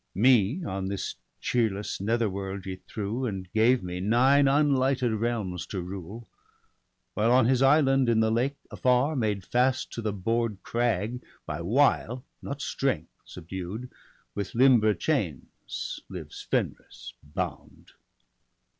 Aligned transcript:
Me 0.15 0.63
on 0.65 0.87
this 0.87 1.13
cheerless 1.39 2.01
nether 2.01 2.27
world 2.27 2.65
ye 2.65 2.75
threw 2.87 3.27
And 3.27 3.53
gave 3.53 3.83
me 3.83 3.99
nine 3.99 4.47
unlighted 4.47 5.11
realms 5.11 5.67
to 5.67 5.79
rule. 5.79 6.27
While, 7.13 7.31
on 7.31 7.45
his 7.45 7.61
island 7.61 8.09
in 8.09 8.19
the 8.19 8.31
lake, 8.31 8.57
afar, 8.71 9.15
Made 9.15 9.45
fast 9.45 9.93
to 9.93 10.01
the 10.01 10.11
bored 10.11 10.57
crag, 10.63 11.21
by 11.45 11.61
wile 11.61 12.25
not 12.41 12.63
strength 12.63 13.11
Subdued, 13.25 13.91
with 14.33 14.55
limber 14.55 14.95
chains 14.95 15.99
lives 16.09 16.41
Fenris 16.49 17.13
bound. 17.21 17.91